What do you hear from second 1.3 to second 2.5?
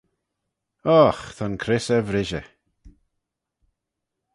Ta'n cryss er vrishey.